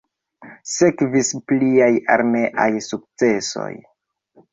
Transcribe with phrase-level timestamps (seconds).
[0.75, 3.69] Sekvis pliaj armeaj sukcesoj.